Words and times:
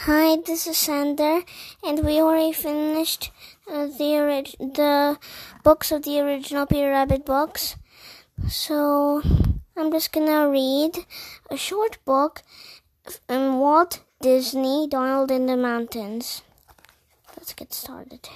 Hi, 0.00 0.36
this 0.36 0.66
is 0.66 0.76
Sander, 0.76 1.40
and 1.82 2.04
we 2.04 2.20
already 2.20 2.52
finished 2.52 3.30
uh, 3.66 3.86
the 3.86 4.18
orig- 4.20 4.58
the 4.58 5.18
books 5.64 5.90
of 5.90 6.02
the 6.02 6.20
original 6.20 6.66
Peter 6.66 6.90
Rabbit 6.90 7.24
books. 7.24 7.76
So 8.46 9.22
I'm 9.74 9.90
just 9.90 10.12
gonna 10.12 10.50
read 10.50 11.06
a 11.50 11.56
short 11.56 11.96
book 12.04 12.42
from 13.26 13.58
Walt 13.58 14.04
Disney, 14.20 14.86
Donald 14.86 15.30
in 15.30 15.46
the 15.46 15.56
Mountains. 15.56 16.42
Let's 17.34 17.54
get 17.54 17.72
started. 17.72 18.28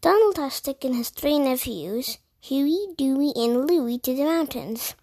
Donald 0.00 0.36
has 0.36 0.60
taken 0.60 0.94
his 0.94 1.10
three 1.10 1.40
nephews, 1.40 2.18
Huey, 2.38 2.94
Dewey, 2.96 3.32
and 3.34 3.66
Louie, 3.66 3.98
to 3.98 4.14
the 4.14 4.24
mountains. 4.24 4.94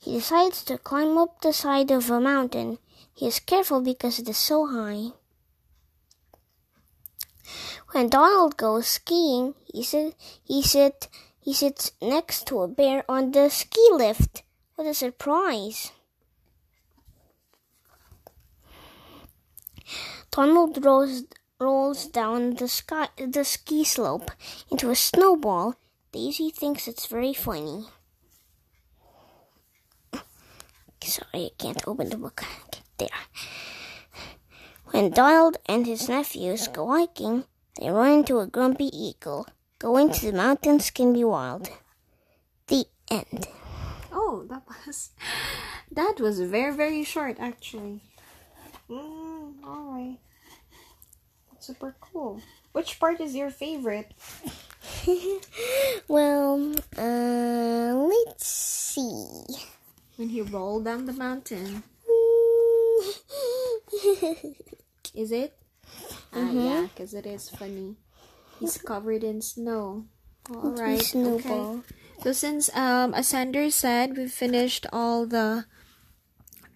He 0.00 0.12
decides 0.12 0.64
to 0.64 0.78
climb 0.78 1.18
up 1.18 1.42
the 1.42 1.52
side 1.52 1.90
of 1.90 2.10
a 2.10 2.20
mountain. 2.20 2.78
He 3.12 3.26
is 3.26 3.38
careful 3.38 3.82
because 3.82 4.18
it 4.18 4.28
is 4.30 4.38
so 4.38 4.66
high. 4.66 5.12
When 7.92 8.08
Donald 8.08 8.56
goes 8.56 8.86
skiing, 8.86 9.54
he 9.70 9.82
sit, 9.82 10.14
he 10.42 10.62
sit, 10.62 11.08
he 11.38 11.52
sits 11.52 11.92
next 12.00 12.46
to 12.46 12.62
a 12.62 12.68
bear 12.68 13.04
on 13.10 13.32
the 13.32 13.50
ski 13.50 13.86
lift. 13.92 14.42
What 14.76 14.86
a 14.86 14.94
surprise! 14.94 15.92
Donald 20.30 20.82
rolls 20.82 21.24
rolls 21.58 22.06
down 22.06 22.54
the 22.54 22.68
sky 22.68 23.08
the 23.18 23.44
ski 23.44 23.84
slope 23.84 24.30
into 24.70 24.88
a 24.88 24.96
snowball. 24.96 25.74
Daisy 26.12 26.50
thinks 26.50 26.88
it's 26.88 27.06
very 27.06 27.34
funny. 27.34 27.84
Sorry, 31.02 31.46
I 31.46 31.50
can't 31.58 31.86
open 31.86 32.10
the 32.10 32.16
book. 32.16 32.44
There. 32.98 33.08
When 34.86 35.10
Donald 35.10 35.56
and 35.66 35.86
his 35.86 36.08
nephews 36.08 36.68
go 36.68 36.88
hiking, 36.88 37.44
they 37.80 37.90
run 37.90 38.20
into 38.20 38.40
a 38.40 38.46
grumpy 38.46 38.90
eagle. 38.92 39.46
Going 39.78 40.10
to 40.12 40.26
the 40.26 40.36
mountains 40.36 40.90
can 40.90 41.12
be 41.12 41.24
wild. 41.24 41.70
The 42.66 42.84
end. 43.10 43.46
Oh, 44.12 44.44
that 44.50 44.62
was 44.66 45.10
that 45.90 46.20
was 46.20 46.40
very 46.40 46.74
very 46.74 47.04
short 47.04 47.36
actually. 47.40 48.00
Mm, 48.90 49.64
all 49.64 49.92
right. 49.92 50.18
Super 51.60 51.94
cool. 52.00 52.42
Which 52.72 52.98
part 52.98 53.20
is 53.20 53.34
your 53.34 53.50
favorite? 53.50 54.12
well, 56.08 56.74
see. 56.74 57.39
When 60.20 60.28
he 60.28 60.42
rolled 60.42 60.84
down 60.84 61.06
the 61.06 61.14
mountain. 61.14 61.82
Is 65.14 65.32
it? 65.32 65.56
Ah, 66.34 66.52
Mhm. 66.52 66.62
yeah, 66.62 66.86
because 66.92 67.14
it 67.14 67.24
is 67.24 67.48
funny. 67.48 67.96
He's 68.60 68.76
covered 68.76 69.24
in 69.24 69.40
snow. 69.40 70.04
All 70.52 70.76
right. 70.76 71.00
Snowball. 71.00 71.78
Okay. 71.80 71.94
So 72.22 72.32
since 72.32 72.68
um, 72.76 73.14
as 73.14 73.28
Sander 73.28 73.70
said, 73.70 74.18
we've 74.18 74.30
finished 74.30 74.84
all 74.92 75.24
the 75.24 75.64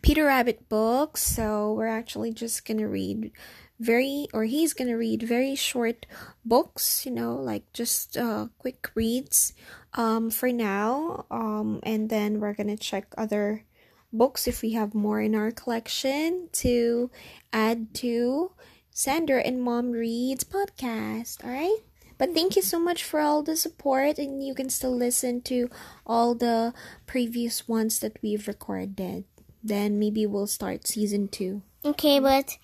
Peter 0.01 0.25
Rabbit 0.25 0.67
books, 0.70 1.20
so 1.20 1.75
we're 1.77 1.86
actually 1.92 2.33
just 2.33 2.64
gonna 2.64 2.89
read 2.89 3.31
very, 3.80 4.28
or 4.33 4.44
he's 4.44 4.72
gonna 4.72 4.97
read 4.97 5.22
very 5.22 5.55
short 5.55 6.06
books. 6.44 7.05
You 7.06 7.12
know, 7.12 7.34
like 7.36 7.72
just 7.72 8.17
uh, 8.17 8.48
quick 8.58 8.91
reads. 8.94 9.53
Um, 9.94 10.30
for 10.30 10.50
now. 10.50 11.25
Um, 11.30 11.78
and 11.84 12.11
then 12.11 12.41
we're 12.41 12.55
gonna 12.55 12.77
check 12.77 13.14
other 13.17 13.64
books 14.12 14.47
if 14.47 14.62
we 14.62 14.72
have 14.72 14.95
more 14.95 15.20
in 15.20 15.34
our 15.34 15.50
collection 15.50 16.48
to 16.52 17.11
add 17.52 17.95
to 17.95 18.52
Sander 18.91 19.39
and 19.39 19.62
Mom 19.62 19.91
Reads 19.92 20.45
podcast. 20.45 21.45
All 21.45 21.50
right. 21.50 21.78
But 22.17 22.33
thank 22.33 22.55
you 22.55 22.62
so 22.62 22.78
much 22.78 23.02
for 23.02 23.19
all 23.19 23.42
the 23.42 23.56
support, 23.56 24.18
and 24.18 24.45
you 24.45 24.55
can 24.55 24.70
still 24.70 24.95
listen 24.96 25.42
to 25.42 25.68
all 26.06 26.35
the 26.35 26.73
previous 27.06 27.67
ones 27.67 27.98
that 27.98 28.18
we've 28.23 28.46
recorded. 28.46 29.24
Then 29.64 29.98
maybe 29.98 30.24
we'll 30.24 30.46
start 30.46 30.86
season 30.86 31.27
two. 31.27 31.62
Okay, 31.85 32.20
but 32.20 32.56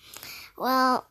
well, 0.57 1.05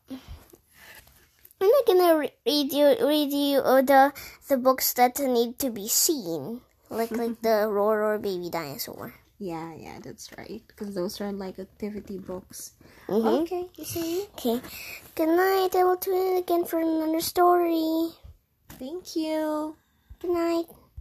I'm 1.61 1.69
not 1.69 1.87
gonna 1.87 2.17
re- 2.19 2.33
read 2.47 2.73
you 2.73 2.87
read 3.07 3.33
you 3.33 3.59
uh, 3.61 3.83
the 3.83 4.13
the 4.49 4.57
books 4.57 4.93
that 4.95 5.19
need 5.19 5.59
to 5.61 5.71
be 5.71 5.89
seen, 5.89 6.61
like 6.89 7.11
like 7.13 7.41
the 7.47 7.69
Roar 7.69 8.03
or 8.05 8.19
Baby 8.19 8.49
Dinosaur. 8.51 9.15
Yeah, 9.39 9.73
yeah, 9.75 9.99
that's 10.05 10.29
right. 10.37 10.61
Because 10.69 10.95
those 10.95 11.21
are 11.21 11.33
like 11.33 11.59
activity 11.59 12.19
books. 12.19 12.73
Mhm. 13.09 13.43
Okay, 13.43 13.69
you 13.77 13.85
see? 13.85 14.25
Okay. 14.37 14.61
Good 15.15 15.29
night. 15.33 15.75
I 15.75 15.85
will 15.85 15.97
tune 15.97 16.15
in 16.17 16.37
again 16.39 16.65
for 16.65 16.79
another 16.79 17.21
story. 17.21 18.13
Thank 18.79 19.17
you. 19.17 19.77
Good 20.21 20.31
night. 20.31 20.67